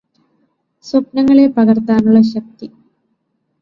സ്വപ്നങ്ങളെ 0.85 1.47
പകര്ത്താനുള്ള 1.47 2.21
ശക്തി 2.33 2.67